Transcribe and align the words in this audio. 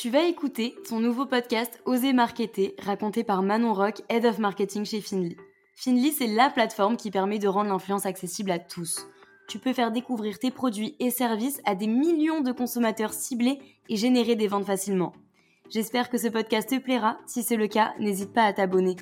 Tu 0.00 0.08
vas 0.08 0.24
écouter 0.24 0.74
ton 0.88 0.98
nouveau 0.98 1.26
podcast 1.26 1.78
Oser 1.84 2.14
Marketer, 2.14 2.74
raconté 2.78 3.22
par 3.22 3.42
Manon 3.42 3.74
Rock, 3.74 4.00
Head 4.08 4.24
of 4.24 4.38
Marketing 4.38 4.86
chez 4.86 5.02
Finly. 5.02 5.36
Finly, 5.76 6.10
c'est 6.10 6.26
la 6.26 6.48
plateforme 6.48 6.96
qui 6.96 7.10
permet 7.10 7.38
de 7.38 7.48
rendre 7.48 7.68
l'influence 7.68 8.06
accessible 8.06 8.50
à 8.50 8.58
tous. 8.58 9.06
Tu 9.46 9.58
peux 9.58 9.74
faire 9.74 9.92
découvrir 9.92 10.38
tes 10.38 10.50
produits 10.50 10.96
et 11.00 11.10
services 11.10 11.60
à 11.66 11.74
des 11.74 11.86
millions 11.86 12.40
de 12.40 12.50
consommateurs 12.50 13.12
ciblés 13.12 13.58
et 13.90 13.96
générer 13.96 14.36
des 14.36 14.48
ventes 14.48 14.64
facilement. 14.64 15.12
J'espère 15.68 16.08
que 16.08 16.16
ce 16.16 16.28
podcast 16.28 16.70
te 16.70 16.78
plaira. 16.78 17.18
Si 17.26 17.42
c'est 17.42 17.56
le 17.56 17.66
cas, 17.66 17.92
n'hésite 17.98 18.32
pas 18.32 18.44
à 18.44 18.54
t'abonner. 18.54 18.96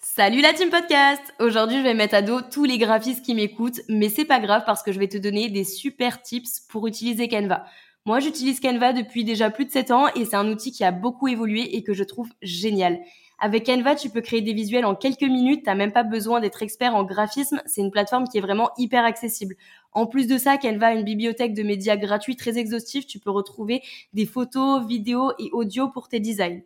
Salut 0.00 0.40
la 0.42 0.52
team 0.52 0.70
podcast 0.70 1.22
Aujourd'hui 1.40 1.78
je 1.78 1.82
vais 1.82 1.92
mettre 1.92 2.14
à 2.14 2.22
dos 2.22 2.40
tous 2.40 2.62
les 2.62 2.78
graphistes 2.78 3.24
qui 3.24 3.34
m'écoutent, 3.34 3.80
mais 3.88 4.08
c'est 4.08 4.24
pas 4.24 4.38
grave 4.38 4.62
parce 4.64 4.84
que 4.84 4.92
je 4.92 4.98
vais 5.00 5.08
te 5.08 5.18
donner 5.18 5.50
des 5.50 5.64
super 5.64 6.22
tips 6.22 6.60
pour 6.68 6.86
utiliser 6.86 7.26
Canva. 7.26 7.64
Moi 8.06 8.20
j'utilise 8.20 8.60
Canva 8.60 8.92
depuis 8.92 9.24
déjà 9.24 9.50
plus 9.50 9.64
de 9.64 9.72
7 9.72 9.90
ans 9.90 10.06
et 10.14 10.24
c'est 10.24 10.36
un 10.36 10.48
outil 10.48 10.70
qui 10.70 10.84
a 10.84 10.92
beaucoup 10.92 11.26
évolué 11.26 11.76
et 11.76 11.82
que 11.82 11.94
je 11.94 12.04
trouve 12.04 12.28
génial. 12.42 13.00
Avec 13.40 13.66
Canva, 13.66 13.96
tu 13.96 14.08
peux 14.08 14.20
créer 14.20 14.40
des 14.40 14.52
visuels 14.52 14.84
en 14.84 14.94
quelques 14.94 15.22
minutes, 15.22 15.64
t'as 15.64 15.74
même 15.74 15.92
pas 15.92 16.04
besoin 16.04 16.38
d'être 16.38 16.62
expert 16.62 16.94
en 16.94 17.02
graphisme, 17.02 17.60
c'est 17.66 17.80
une 17.80 17.90
plateforme 17.90 18.28
qui 18.28 18.38
est 18.38 18.42
vraiment 18.42 18.70
hyper 18.78 19.04
accessible. 19.04 19.56
En 19.92 20.06
plus 20.06 20.28
de 20.28 20.38
ça, 20.38 20.58
Canva 20.58 20.88
a 20.88 20.92
une 20.92 21.04
bibliothèque 21.04 21.54
de 21.54 21.64
médias 21.64 21.96
gratuits 21.96 22.36
très 22.36 22.56
exhaustive, 22.56 23.04
tu 23.04 23.18
peux 23.18 23.30
retrouver 23.30 23.82
des 24.12 24.26
photos, 24.26 24.86
vidéos 24.86 25.32
et 25.40 25.50
audio 25.52 25.88
pour 25.88 26.08
tes 26.08 26.20
designs. 26.20 26.62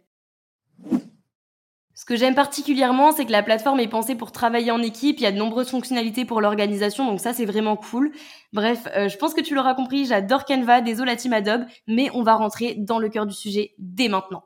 Ce 1.95 2.07
que 2.07 2.17
j'aime 2.17 2.35
particulièrement, 2.35 3.12
c'est 3.12 3.27
que 3.27 3.33
la 3.33 3.43
plateforme 3.43 3.81
est 3.81 3.89
pensée 3.89 4.15
pour 4.15 4.33
travailler 4.33 4.71
en 4.71 4.81
équipe. 4.81 5.19
Il 5.19 5.25
y 5.25 5.27
a 5.27 5.33
de 5.33 5.37
nombreuses 5.37 5.69
fonctionnalités 5.69 6.25
pour 6.25 6.41
l'organisation, 6.41 7.07
donc 7.07 7.21
ça 7.21 7.34
c'est 7.34 7.45
vraiment 7.45 7.77
cool. 7.77 8.12
Bref, 8.53 8.89
euh, 8.97 9.09
je 9.09 9.19
pense 9.19 9.34
que 9.34 9.43
tu 9.43 9.55
l'auras 9.55 9.75
compris, 9.75 10.07
j'adore 10.07 10.47
Canva, 10.47 10.81
désolé 10.81 11.11
la 11.11 11.17
team 11.17 11.34
Adobe, 11.34 11.67
mais 11.87 12.09
on 12.15 12.23
va 12.23 12.34
rentrer 12.34 12.77
dans 12.79 12.99
le 12.99 13.11
cœur 13.11 13.27
du 13.27 13.34
sujet 13.34 13.75
dès 13.79 14.09
maintenant. 14.09 14.43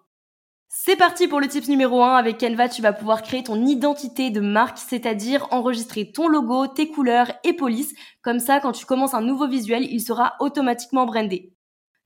C'est 0.68 0.96
parti 0.96 1.28
pour 1.28 1.40
le 1.40 1.48
tips 1.48 1.68
numéro 1.68 2.02
1. 2.02 2.16
Avec 2.16 2.38
Canva, 2.38 2.68
tu 2.68 2.82
vas 2.82 2.92
pouvoir 2.92 3.22
créer 3.22 3.42
ton 3.42 3.64
identité 3.64 4.30
de 4.30 4.40
marque, 4.40 4.78
c'est-à-dire 4.78 5.46
enregistrer 5.50 6.12
ton 6.12 6.28
logo, 6.28 6.66
tes 6.66 6.88
couleurs 6.88 7.32
et 7.44 7.54
police. 7.54 7.94
Comme 8.22 8.40
ça, 8.40 8.60
quand 8.60 8.72
tu 8.72 8.84
commences 8.84 9.14
un 9.14 9.22
nouveau 9.22 9.48
visuel, 9.48 9.86
il 9.90 10.00
sera 10.00 10.34
automatiquement 10.40 11.06
brandé. 11.06 11.55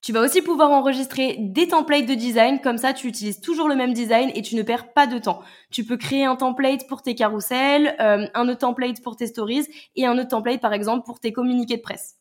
Tu 0.02 0.12
vas 0.12 0.22
aussi 0.22 0.40
pouvoir 0.40 0.70
enregistrer 0.70 1.36
des 1.38 1.68
templates 1.68 2.06
de 2.06 2.14
design, 2.14 2.60
comme 2.60 2.78
ça 2.78 2.94
tu 2.94 3.06
utilises 3.06 3.40
toujours 3.40 3.68
le 3.68 3.76
même 3.76 3.92
design 3.92 4.30
et 4.34 4.40
tu 4.40 4.56
ne 4.56 4.62
perds 4.62 4.94
pas 4.94 5.06
de 5.06 5.18
temps. 5.18 5.42
Tu 5.70 5.84
peux 5.84 5.98
créer 5.98 6.24
un 6.24 6.36
template 6.36 6.86
pour 6.88 7.02
tes 7.02 7.14
carousels, 7.14 7.96
euh, 8.00 8.26
un 8.32 8.48
autre 8.48 8.60
template 8.60 9.02
pour 9.02 9.16
tes 9.16 9.26
stories 9.26 9.66
et 9.96 10.06
un 10.06 10.16
autre 10.16 10.28
template 10.28 10.60
par 10.60 10.72
exemple 10.72 11.04
pour 11.04 11.20
tes 11.20 11.32
communiqués 11.32 11.76
de 11.76 11.82
presse. 11.82 12.16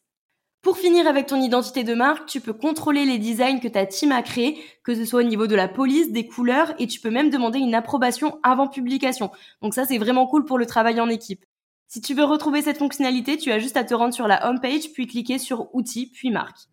Pour 0.61 0.77
finir 0.77 1.07
avec 1.07 1.27
ton 1.27 1.41
identité 1.41 1.85
de 1.85 1.93
marque, 1.93 2.27
tu 2.27 2.41
peux 2.41 2.51
contrôler 2.51 3.05
les 3.05 3.17
designs 3.17 3.61
que 3.61 3.69
ta 3.69 3.85
team 3.85 4.11
a 4.11 4.21
créés, 4.21 4.61
que 4.83 4.93
ce 4.93 5.05
soit 5.05 5.21
au 5.21 5.23
niveau 5.23 5.47
de 5.47 5.55
la 5.55 5.69
police, 5.69 6.11
des 6.11 6.27
couleurs, 6.27 6.73
et 6.79 6.87
tu 6.87 6.99
peux 6.99 7.09
même 7.09 7.29
demander 7.29 7.59
une 7.59 7.73
approbation 7.73 8.39
avant 8.43 8.67
publication. 8.67 9.31
Donc 9.61 9.73
ça, 9.73 9.85
c'est 9.85 9.97
vraiment 9.97 10.27
cool 10.27 10.43
pour 10.43 10.57
le 10.57 10.65
travail 10.65 10.99
en 10.99 11.07
équipe. 11.07 11.45
Si 11.87 12.01
tu 12.01 12.13
veux 12.13 12.25
retrouver 12.25 12.61
cette 12.61 12.77
fonctionnalité, 12.77 13.37
tu 13.37 13.53
as 13.53 13.59
juste 13.59 13.77
à 13.77 13.85
te 13.85 13.93
rendre 13.93 14.13
sur 14.13 14.27
la 14.27 14.49
home 14.49 14.59
page, 14.59 14.91
puis 14.93 15.07
cliquer 15.07 15.37
sur 15.37 15.73
Outils, 15.73 16.11
puis 16.13 16.29
Marque. 16.29 16.67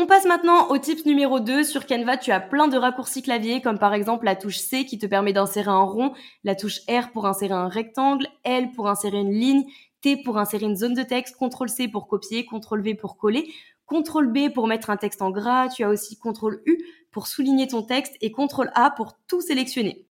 On 0.00 0.06
passe 0.06 0.26
maintenant 0.26 0.68
au 0.68 0.78
tip 0.78 1.04
numéro 1.06 1.40
2. 1.40 1.64
Sur 1.64 1.84
Canva, 1.84 2.16
tu 2.16 2.30
as 2.30 2.38
plein 2.38 2.68
de 2.68 2.78
raccourcis 2.78 3.20
clavier, 3.20 3.60
comme 3.60 3.80
par 3.80 3.94
exemple 3.94 4.26
la 4.26 4.36
touche 4.36 4.58
C 4.58 4.84
qui 4.84 4.96
te 4.96 5.06
permet 5.06 5.32
d'insérer 5.32 5.72
un 5.72 5.82
rond, 5.82 6.12
la 6.44 6.54
touche 6.54 6.82
R 6.88 7.10
pour 7.10 7.26
insérer 7.26 7.54
un 7.54 7.66
rectangle, 7.66 8.28
L 8.44 8.70
pour 8.70 8.88
insérer 8.88 9.18
une 9.18 9.32
ligne, 9.32 9.64
T 10.00 10.16
pour 10.22 10.38
insérer 10.38 10.66
une 10.66 10.76
zone 10.76 10.94
de 10.94 11.02
texte, 11.02 11.34
CTRL 11.36 11.68
C 11.68 11.88
pour 11.88 12.06
copier, 12.06 12.46
CTRL 12.46 12.80
V 12.80 12.94
pour 12.94 13.16
coller, 13.16 13.52
CTRL 13.90 14.28
B 14.28 14.54
pour 14.54 14.68
mettre 14.68 14.90
un 14.90 14.96
texte 14.96 15.20
en 15.20 15.32
gras, 15.32 15.68
tu 15.68 15.82
as 15.82 15.88
aussi 15.88 16.16
CTRL 16.16 16.62
U 16.66 16.78
pour 17.10 17.26
souligner 17.26 17.66
ton 17.66 17.82
texte 17.82 18.14
et 18.20 18.30
CTRL 18.30 18.70
A 18.76 18.92
pour 18.92 19.14
tout 19.26 19.40
sélectionner. 19.40 20.06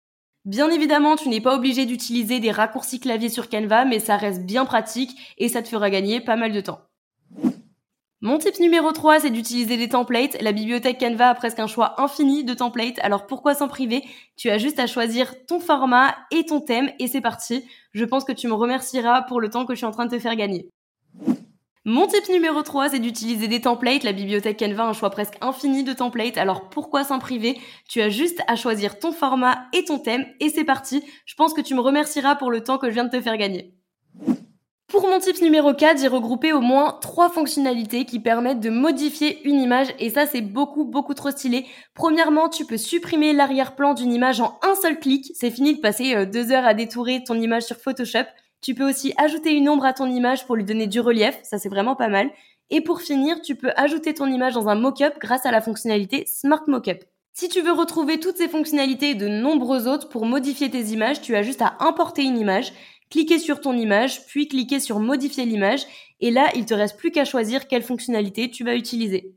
Bien 0.44 0.70
évidemment, 0.70 1.16
tu 1.16 1.28
n'es 1.28 1.40
pas 1.40 1.56
obligé 1.56 1.86
d'utiliser 1.86 2.38
des 2.38 2.52
raccourcis 2.52 3.00
clavier 3.00 3.30
sur 3.30 3.48
Canva, 3.48 3.84
mais 3.84 3.98
ça 3.98 4.16
reste 4.16 4.46
bien 4.46 4.64
pratique 4.64 5.10
et 5.38 5.48
ça 5.48 5.60
te 5.60 5.68
fera 5.68 5.90
gagner 5.90 6.20
pas 6.20 6.36
mal 6.36 6.52
de 6.52 6.60
temps. 6.60 6.82
Mon 8.24 8.38
tip 8.38 8.60
numéro 8.60 8.92
3, 8.92 9.18
c'est 9.18 9.30
d'utiliser 9.30 9.76
des 9.76 9.88
templates. 9.88 10.40
La 10.40 10.52
bibliothèque 10.52 11.00
Canva 11.00 11.30
a 11.30 11.34
presque 11.34 11.58
un 11.58 11.66
choix 11.66 12.00
infini 12.00 12.44
de 12.44 12.54
templates, 12.54 13.00
alors 13.00 13.26
pourquoi 13.26 13.56
s'en 13.56 13.66
priver? 13.66 14.04
Tu 14.36 14.48
as 14.48 14.58
juste 14.58 14.78
à 14.78 14.86
choisir 14.86 15.44
ton 15.46 15.58
format 15.58 16.14
et 16.30 16.44
ton 16.44 16.60
thème 16.60 16.88
et 17.00 17.08
c'est 17.08 17.20
parti. 17.20 17.64
Je 17.90 18.04
pense 18.04 18.22
que 18.22 18.30
tu 18.30 18.46
me 18.46 18.52
remercieras 18.52 19.22
pour 19.22 19.40
le 19.40 19.50
temps 19.50 19.66
que 19.66 19.74
je 19.74 19.78
suis 19.78 19.86
en 19.86 19.90
train 19.90 20.06
de 20.06 20.14
te 20.14 20.20
faire 20.20 20.36
gagner. 20.36 20.68
Mon 21.84 22.06
tip 22.06 22.28
numéro 22.28 22.62
3, 22.62 22.90
c'est 22.90 23.00
d'utiliser 23.00 23.48
des 23.48 23.62
templates. 23.62 24.04
La 24.04 24.12
bibliothèque 24.12 24.60
Canva 24.60 24.84
a 24.84 24.90
un 24.90 24.92
choix 24.92 25.10
presque 25.10 25.34
infini 25.40 25.82
de 25.82 25.92
templates, 25.92 26.38
alors 26.38 26.70
pourquoi 26.70 27.02
s'en 27.02 27.18
priver? 27.18 27.58
Tu 27.88 28.00
as 28.00 28.08
juste 28.08 28.40
à 28.46 28.54
choisir 28.54 29.00
ton 29.00 29.10
format 29.10 29.64
et 29.72 29.84
ton 29.84 29.98
thème 29.98 30.24
et 30.38 30.48
c'est 30.48 30.62
parti. 30.62 31.02
Je 31.26 31.34
pense 31.34 31.54
que 31.54 31.60
tu 31.60 31.74
me 31.74 31.80
remercieras 31.80 32.36
pour 32.36 32.52
le 32.52 32.62
temps 32.62 32.78
que 32.78 32.88
je 32.88 32.94
viens 32.94 33.04
de 33.04 33.10
te 33.10 33.20
faire 33.20 33.36
gagner. 33.36 33.74
Pour 34.92 35.08
mon 35.08 35.20
tips 35.20 35.40
numéro 35.40 35.72
4, 35.72 36.02
j'ai 36.02 36.06
regroupé 36.06 36.52
au 36.52 36.60
moins 36.60 36.98
trois 37.00 37.30
fonctionnalités 37.30 38.04
qui 38.04 38.20
permettent 38.20 38.60
de 38.60 38.68
modifier 38.68 39.40
une 39.48 39.58
image 39.58 39.86
et 39.98 40.10
ça 40.10 40.26
c'est 40.26 40.42
beaucoup 40.42 40.84
beaucoup 40.84 41.14
trop 41.14 41.30
stylé. 41.30 41.64
Premièrement, 41.94 42.50
tu 42.50 42.66
peux 42.66 42.76
supprimer 42.76 43.32
l'arrière-plan 43.32 43.94
d'une 43.94 44.12
image 44.12 44.42
en 44.42 44.58
un 44.60 44.74
seul 44.74 45.00
clic. 45.00 45.32
C'est 45.34 45.50
fini 45.50 45.74
de 45.74 45.80
passer 45.80 46.14
euh, 46.14 46.26
deux 46.26 46.52
heures 46.52 46.66
à 46.66 46.74
détourer 46.74 47.24
ton 47.24 47.40
image 47.40 47.62
sur 47.62 47.76
Photoshop. 47.76 48.26
Tu 48.60 48.74
peux 48.74 48.86
aussi 48.86 49.14
ajouter 49.16 49.52
une 49.54 49.70
ombre 49.70 49.86
à 49.86 49.94
ton 49.94 50.10
image 50.10 50.44
pour 50.44 50.56
lui 50.56 50.64
donner 50.64 50.86
du 50.86 51.00
relief, 51.00 51.38
ça 51.42 51.56
c'est 51.56 51.70
vraiment 51.70 51.96
pas 51.96 52.08
mal. 52.08 52.28
Et 52.68 52.82
pour 52.82 53.00
finir, 53.00 53.40
tu 53.40 53.54
peux 53.54 53.72
ajouter 53.76 54.12
ton 54.12 54.26
image 54.26 54.52
dans 54.52 54.68
un 54.68 54.74
mock-up 54.74 55.14
grâce 55.18 55.46
à 55.46 55.52
la 55.52 55.62
fonctionnalité 55.62 56.26
Smart 56.26 56.64
Mockup. 56.66 57.02
Si 57.32 57.48
tu 57.48 57.62
veux 57.62 57.72
retrouver 57.72 58.20
toutes 58.20 58.36
ces 58.36 58.48
fonctionnalités 58.48 59.10
et 59.10 59.14
de 59.14 59.26
nombreuses 59.26 59.88
autres 59.88 60.10
pour 60.10 60.26
modifier 60.26 60.70
tes 60.70 60.82
images, 60.82 61.22
tu 61.22 61.34
as 61.34 61.42
juste 61.42 61.62
à 61.62 61.76
importer 61.80 62.24
une 62.24 62.36
image 62.36 62.74
cliquer 63.12 63.38
sur 63.38 63.60
ton 63.60 63.74
image, 63.74 64.24
puis 64.24 64.48
cliquer 64.48 64.80
sur 64.80 64.98
modifier 64.98 65.44
l'image, 65.44 65.82
et 66.20 66.30
là, 66.30 66.48
il 66.56 66.64
te 66.64 66.72
reste 66.72 66.96
plus 66.96 67.10
qu'à 67.10 67.26
choisir 67.26 67.68
quelle 67.68 67.82
fonctionnalité 67.82 68.50
tu 68.50 68.64
vas 68.64 68.74
utiliser. 68.74 69.34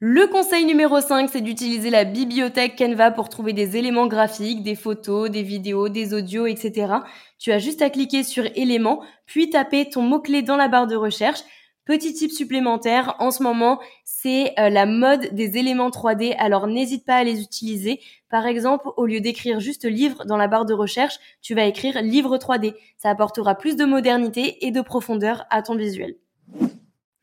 Le 0.00 0.26
conseil 0.26 0.64
numéro 0.64 1.00
5, 1.00 1.28
c'est 1.30 1.42
d'utiliser 1.42 1.90
la 1.90 2.04
bibliothèque 2.04 2.76
Canva 2.76 3.10
pour 3.10 3.28
trouver 3.28 3.52
des 3.52 3.76
éléments 3.76 4.06
graphiques, 4.06 4.62
des 4.62 4.74
photos, 4.74 5.30
des 5.30 5.42
vidéos, 5.42 5.90
des 5.90 6.14
audios, 6.14 6.46
etc. 6.46 6.94
Tu 7.38 7.52
as 7.52 7.58
juste 7.58 7.82
à 7.82 7.90
cliquer 7.90 8.24
sur 8.24 8.44
éléments, 8.56 9.02
puis 9.26 9.50
taper 9.50 9.90
ton 9.90 10.02
mot-clé 10.02 10.40
dans 10.40 10.56
la 10.56 10.68
barre 10.68 10.86
de 10.86 10.96
recherche. 10.96 11.40
Petit 11.84 12.14
tip 12.14 12.30
supplémentaire, 12.30 13.16
en 13.18 13.32
ce 13.32 13.42
moment, 13.42 13.80
c'est 14.04 14.54
euh, 14.60 14.70
la 14.70 14.86
mode 14.86 15.34
des 15.34 15.58
éléments 15.58 15.90
3D, 15.90 16.36
alors 16.38 16.68
n'hésite 16.68 17.04
pas 17.04 17.16
à 17.16 17.24
les 17.24 17.42
utiliser. 17.42 18.00
Par 18.30 18.46
exemple, 18.46 18.88
au 18.96 19.04
lieu 19.04 19.20
d'écrire 19.20 19.58
juste 19.58 19.84
livre 19.84 20.24
dans 20.24 20.36
la 20.36 20.46
barre 20.46 20.64
de 20.64 20.74
recherche, 20.74 21.18
tu 21.40 21.56
vas 21.56 21.64
écrire 21.64 22.00
livre 22.00 22.36
3D. 22.36 22.74
Ça 22.98 23.10
apportera 23.10 23.56
plus 23.56 23.74
de 23.74 23.84
modernité 23.84 24.64
et 24.64 24.70
de 24.70 24.80
profondeur 24.80 25.44
à 25.50 25.62
ton 25.62 25.74
visuel. 25.74 26.14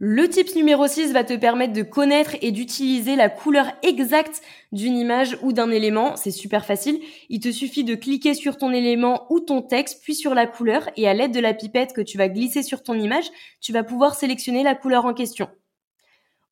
Le 0.01 0.29
tips 0.29 0.55
numéro 0.55 0.87
6 0.87 1.11
va 1.11 1.25
te 1.25 1.35
permettre 1.35 1.73
de 1.73 1.81
connaître 1.83 2.37
et 2.41 2.51
d'utiliser 2.51 3.17
la 3.17 3.27
couleur 3.27 3.65
exacte 3.83 4.41
d'une 4.71 4.95
image 4.95 5.37
ou 5.41 5.51
d'un 5.51 5.71
élément. 5.71 6.15
C'est 6.15 6.31
super 6.31 6.65
facile. 6.65 7.01
Il 7.27 7.41
te 7.41 7.51
suffit 7.51 7.83
de 7.83 7.95
cliquer 7.95 8.33
sur 8.33 8.57
ton 8.57 8.71
élément 8.71 9.25
ou 9.29 9.41
ton 9.41 9.61
texte, 9.61 9.99
puis 10.01 10.15
sur 10.15 10.33
la 10.33 10.47
couleur, 10.47 10.89
et 10.95 11.09
à 11.09 11.13
l'aide 11.13 11.33
de 11.33 11.41
la 11.41 11.53
pipette 11.53 11.91
que 11.91 11.99
tu 11.99 12.17
vas 12.17 12.29
glisser 12.29 12.63
sur 12.63 12.81
ton 12.81 12.93
image, 12.93 13.29
tu 13.59 13.73
vas 13.73 13.83
pouvoir 13.83 14.15
sélectionner 14.15 14.63
la 14.63 14.73
couleur 14.73 15.03
en 15.03 15.13
question. 15.13 15.49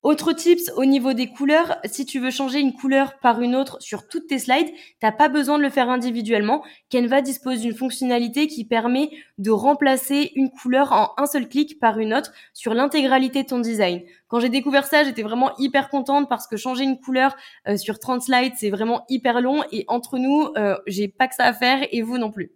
Autre 0.07 0.31
tips 0.31 0.71
au 0.77 0.85
niveau 0.85 1.11
des 1.11 1.27
couleurs, 1.27 1.79
si 1.83 2.05
tu 2.05 2.19
veux 2.19 2.31
changer 2.31 2.61
une 2.61 2.71
couleur 2.71 3.19
par 3.19 3.41
une 3.41 3.57
autre 3.57 3.75
sur 3.81 4.07
toutes 4.07 4.27
tes 4.27 4.39
slides, 4.39 4.71
t'as 5.01 5.11
pas 5.11 5.27
besoin 5.27 5.57
de 5.57 5.63
le 5.63 5.69
faire 5.69 5.89
individuellement. 5.89 6.63
Canva 6.89 7.21
dispose 7.21 7.59
d'une 7.59 7.75
fonctionnalité 7.75 8.47
qui 8.47 8.63
permet 8.63 9.09
de 9.37 9.51
remplacer 9.51 10.31
une 10.35 10.49
couleur 10.49 10.93
en 10.93 11.09
un 11.17 11.25
seul 11.25 11.49
clic 11.49 11.77
par 11.81 11.99
une 11.99 12.13
autre 12.13 12.31
sur 12.53 12.73
l'intégralité 12.73 13.43
de 13.43 13.49
ton 13.49 13.59
design. 13.59 14.01
Quand 14.29 14.39
j'ai 14.39 14.47
découvert 14.47 14.85
ça, 14.85 15.03
j'étais 15.03 15.23
vraiment 15.23 15.51
hyper 15.57 15.89
contente 15.89 16.29
parce 16.29 16.47
que 16.47 16.55
changer 16.55 16.85
une 16.85 17.01
couleur 17.01 17.35
euh, 17.67 17.75
sur 17.75 17.99
30 17.99 18.21
slides, 18.21 18.53
c'est 18.55 18.69
vraiment 18.69 19.03
hyper 19.09 19.41
long 19.41 19.65
et 19.73 19.83
entre 19.89 20.19
nous, 20.19 20.47
euh, 20.55 20.77
j'ai 20.87 21.09
pas 21.09 21.27
que 21.27 21.35
ça 21.35 21.43
à 21.43 21.51
faire 21.51 21.85
et 21.91 22.01
vous 22.01 22.17
non 22.17 22.31
plus. 22.31 22.53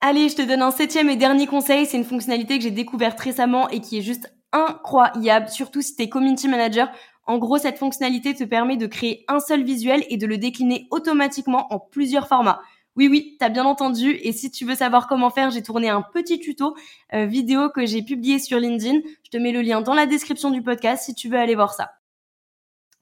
Allez, 0.00 0.30
je 0.30 0.36
te 0.36 0.42
donne 0.42 0.62
un 0.62 0.70
septième 0.70 1.10
et 1.10 1.16
dernier 1.16 1.46
conseil. 1.46 1.84
C'est 1.84 1.98
une 1.98 2.04
fonctionnalité 2.04 2.56
que 2.56 2.64
j'ai 2.64 2.70
découverte 2.70 3.20
récemment 3.20 3.68
et 3.68 3.80
qui 3.80 3.98
est 3.98 4.02
juste 4.02 4.32
incroyable, 4.56 5.48
surtout 5.48 5.82
si 5.82 5.94
tu 5.94 6.02
es 6.02 6.08
community 6.08 6.48
manager. 6.48 6.88
En 7.26 7.38
gros, 7.38 7.58
cette 7.58 7.78
fonctionnalité 7.78 8.34
te 8.34 8.44
permet 8.44 8.76
de 8.76 8.86
créer 8.86 9.24
un 9.28 9.40
seul 9.40 9.64
visuel 9.64 10.04
et 10.08 10.16
de 10.16 10.26
le 10.26 10.38
décliner 10.38 10.86
automatiquement 10.90 11.72
en 11.72 11.78
plusieurs 11.78 12.28
formats. 12.28 12.60
Oui, 12.96 13.08
oui, 13.08 13.36
t'as 13.38 13.50
bien 13.50 13.64
entendu. 13.64 14.12
Et 14.22 14.32
si 14.32 14.50
tu 14.50 14.64
veux 14.64 14.74
savoir 14.74 15.06
comment 15.06 15.30
faire, 15.30 15.50
j'ai 15.50 15.62
tourné 15.62 15.90
un 15.90 16.02
petit 16.02 16.38
tuto 16.38 16.74
euh, 17.12 17.26
vidéo 17.26 17.68
que 17.68 17.84
j'ai 17.84 18.02
publié 18.02 18.38
sur 18.38 18.58
LinkedIn. 18.58 19.00
Je 19.22 19.30
te 19.30 19.36
mets 19.36 19.52
le 19.52 19.60
lien 19.60 19.82
dans 19.82 19.94
la 19.94 20.06
description 20.06 20.50
du 20.50 20.62
podcast 20.62 21.04
si 21.04 21.14
tu 21.14 21.28
veux 21.28 21.38
aller 21.38 21.54
voir 21.54 21.74
ça. 21.74 21.90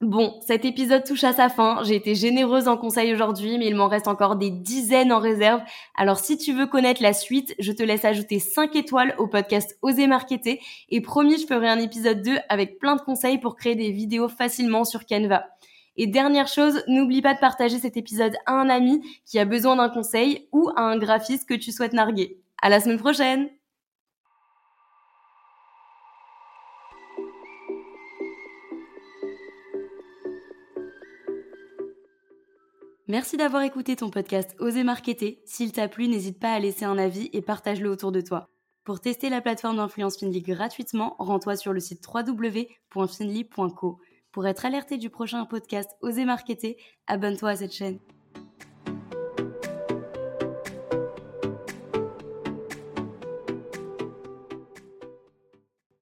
Bon, 0.05 0.39
cet 0.47 0.67
épisode 0.67 1.03
touche 1.03 1.25
à 1.25 1.33
sa 1.33 1.49
fin. 1.49 1.83
J'ai 1.83 1.95
été 1.95 2.15
généreuse 2.15 2.69
en 2.69 2.77
conseil 2.77 3.11
aujourd'hui, 3.15 3.57
mais 3.57 3.69
il 3.69 3.75
m'en 3.75 3.89
reste 3.89 4.07
encore 4.07 4.37
des 4.37 4.51
dizaines 4.51 5.11
en 5.11 5.19
réserve. 5.19 5.63
Alors 5.97 6.19
si 6.19 6.37
tu 6.37 6.53
veux 6.53 6.67
connaître 6.67 7.03
la 7.03 7.15
suite, 7.15 7.55
je 7.59 7.73
te 7.73 7.83
laisse 7.83 8.05
ajouter 8.05 8.39
5 8.39 8.77
étoiles 8.77 9.15
au 9.17 9.29
podcast 9.29 9.79
Oser 9.81 10.07
Marketer. 10.07 10.61
Et 10.91 11.01
promis, 11.01 11.39
je 11.41 11.47
ferai 11.47 11.71
un 11.71 11.79
épisode 11.79 12.21
2 12.21 12.37
avec 12.51 12.79
plein 12.79 12.97
de 12.97 13.01
conseils 13.01 13.39
pour 13.39 13.57
créer 13.57 13.77
des 13.77 13.93
vidéos 13.93 14.29
facilement 14.29 14.85
sur 14.85 15.07
Canva. 15.07 15.47
Et 15.97 16.07
dernière 16.07 16.49
chose, 16.49 16.85
n'oublie 16.87 17.23
pas 17.23 17.33
de 17.33 17.41
partager 17.41 17.79
cet 17.79 17.97
épisode 17.97 18.35
à 18.45 18.53
un 18.53 18.69
ami 18.69 19.01
qui 19.25 19.39
a 19.39 19.47
besoin 19.47 19.77
d'un 19.77 19.89
conseil 19.89 20.49
ou 20.53 20.69
à 20.77 20.83
un 20.83 20.99
graphiste 20.99 21.49
que 21.49 21.55
tu 21.55 21.73
souhaites 21.73 21.95
narguer. 21.95 22.43
À 22.61 22.69
la 22.69 22.81
semaine 22.81 22.99
prochaine! 22.99 23.49
Merci 33.07 33.37
d'avoir 33.37 33.63
écouté 33.63 33.97
ton 33.97 34.09
podcast 34.09 34.57
Oser 34.61 34.83
Marketer. 34.83 35.43
S'il 35.45 35.73
t'a 35.73 35.89
plu, 35.89 36.09
n'hésite 36.09 36.41
pas 36.41 36.55
à 36.55 36.59
laisser 36.59 36.87
un 36.87 36.97
avis 36.97 37.29
et 37.35 37.43
partage-le 37.43 37.91
autour 37.91 38.13
de 38.13 38.23
toi. 38.23 38.49
Pour 38.83 39.01
tester 39.01 39.29
la 39.29 39.43
plateforme 39.43 39.77
d'influence 39.77 40.17
Finly 40.17 40.41
gratuitement, 40.41 41.15
rends-toi 41.19 41.57
sur 41.57 41.75
le 41.75 41.81
site 41.81 42.03
www.finly.co. 42.07 43.99
Pour 44.33 44.47
être 44.47 44.65
alerté 44.65 44.97
du 44.97 45.11
prochain 45.11 45.45
podcast 45.45 45.91
Oser 46.01 46.25
Marketer, 46.25 46.79
abonne-toi 47.07 47.51
à 47.51 47.57
cette 47.57 47.75
chaîne. 47.75 47.99